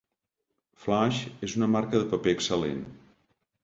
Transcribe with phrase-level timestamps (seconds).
[0.85, 2.85] Flax és una marca de paper excel·lent.